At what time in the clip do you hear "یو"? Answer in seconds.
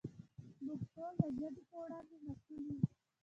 2.71-2.81